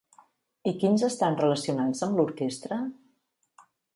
I 0.71 0.71
quins 0.83 1.03
estan 1.07 1.37
relacionats 1.41 2.03
amb 2.09 2.19
l'orquestra? 2.21 2.81